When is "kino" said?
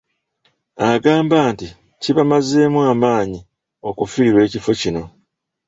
4.81-5.03